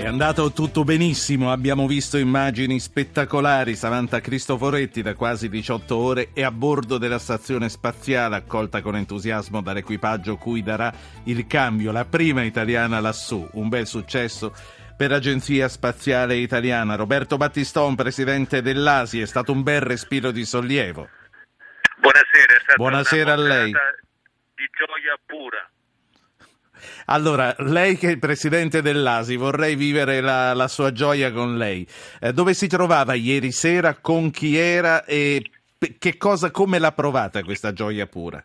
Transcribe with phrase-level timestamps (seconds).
[0.00, 3.76] È andato tutto benissimo, abbiamo visto immagini spettacolari.
[3.76, 9.60] Samantha Cristoforetti da quasi 18 ore è a bordo della stazione spaziale, accolta con entusiasmo
[9.60, 10.90] dall'equipaggio cui darà
[11.24, 13.46] il cambio, la prima italiana lassù.
[13.52, 14.54] Un bel successo
[14.96, 16.94] per l'Agenzia Spaziale Italiana.
[16.94, 21.10] Roberto Battiston, presidente dell'ASI, è stato un bel respiro di sollievo.
[21.98, 23.70] Buonasera, è stata Buonasera una a lei.
[23.70, 25.70] di gioia pura.
[27.06, 31.86] Allora, lei che è il presidente dell'ASI, vorrei vivere la, la sua gioia con lei.
[32.20, 35.42] Eh, dove si trovava ieri sera, con chi era e
[35.98, 38.42] che cosa, come l'ha provata questa gioia pura?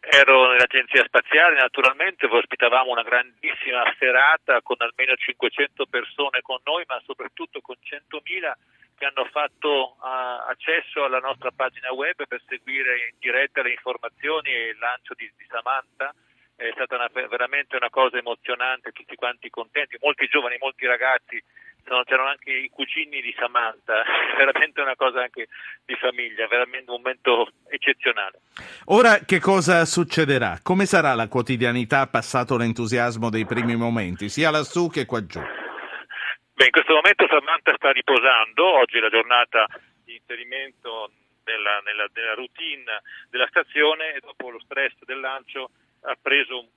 [0.00, 6.98] Ero nell'agenzia spaziale, naturalmente ospitavamo una grandissima serata con almeno 500 persone con noi, ma
[7.04, 8.52] soprattutto con 100.000
[8.96, 14.50] che hanno fatto uh, accesso alla nostra pagina web per seguire in diretta le informazioni
[14.50, 16.12] e il lancio di, di Samantha
[16.58, 21.40] è stata una, veramente una cosa emozionante, tutti quanti contenti, molti giovani, molti ragazzi,
[21.86, 24.02] sono, c'erano anche i cugini di Samantha,
[24.36, 25.46] veramente una cosa anche
[25.86, 28.40] di famiglia, veramente un momento eccezionale.
[28.86, 30.58] Ora che cosa succederà?
[30.60, 35.38] Come sarà la quotidianità passato l'entusiasmo dei primi momenti, sia lassù che qua giù?
[35.38, 39.64] Beh, in questo momento Samantha sta riposando, oggi è la giornata
[40.04, 41.12] di inserimento
[41.44, 45.70] nella, nella, nella routine della stazione e dopo lo stress del lancio
[46.02, 46.68] ha preso un,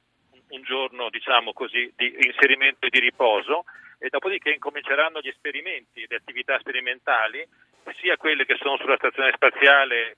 [0.50, 3.64] un giorno, diciamo così, di inserimento e di riposo
[4.00, 7.48] e dopodiché incominceranno gli esperimenti, le attività sperimentali,
[8.00, 10.18] sia quelle che sono sulla stazione spaziale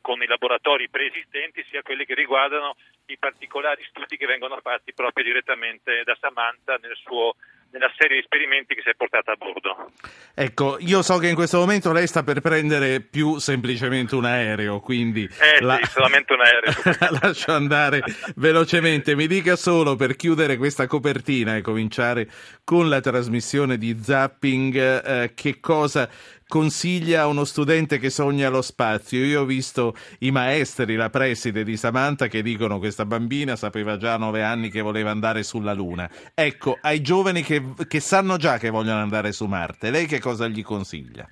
[0.00, 5.24] con i laboratori preesistenti, sia quelli che riguardano i particolari studi che vengono fatti proprio
[5.24, 7.34] direttamente da Samantha nel suo
[7.70, 9.92] nella serie di esperimenti che si è portata a bordo.
[10.40, 14.78] Ecco, io so che in questo momento lei sta per prendere più semplicemente un aereo,
[14.78, 15.80] quindi eh, la...
[15.82, 17.18] sì, solamente un aereo.
[17.20, 18.04] lascio andare
[18.36, 19.16] velocemente.
[19.16, 22.30] Mi dica solo per chiudere questa copertina e cominciare
[22.62, 26.08] con la trasmissione di Zapping, eh, che cosa
[26.48, 29.22] consiglia a uno studente che sogna lo spazio.
[29.24, 33.98] Io ho visto i maestri, la preside di Samantha, che dicono che questa bambina sapeva
[33.98, 36.08] già a nove anni che voleva andare sulla Luna.
[36.34, 40.48] Ecco, ai giovani che, che sanno già che vogliono andare su Marte, lei che cosa
[40.48, 41.28] gli consiglia?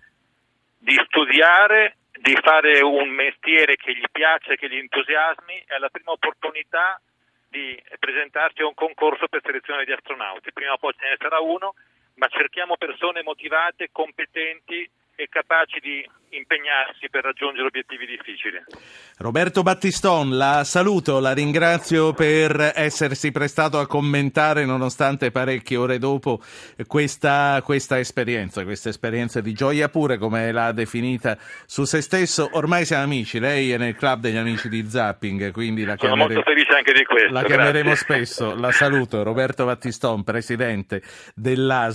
[0.79, 6.13] Di studiare, di fare un mestiere che gli piace, che gli entusiasmi e alla prima
[6.13, 7.01] opportunità
[7.49, 10.53] di presentarsi a un concorso per selezione di astronauti.
[10.53, 11.75] Prima o poi ce ne sarà uno,
[12.15, 14.89] ma cerchiamo persone motivate, competenti
[15.27, 18.63] e capaci di impegnarsi per raggiungere obiettivi difficili.
[19.19, 26.41] Roberto Battiston, la saluto, la ringrazio per essersi prestato a commentare nonostante parecchie ore dopo
[26.87, 32.51] questa, questa esperienza, questa esperienza di gioia pure come l'ha definita su se stesso.
[32.53, 36.35] Ormai siamo amici, lei è nel club degli amici di Zapping, quindi la Sono chiamere...
[36.35, 37.33] molto felice anche di questo.
[37.33, 41.03] La chiameremo spesso, la saluto, Roberto Battiston, presidente
[41.35, 41.95] dell'ASI.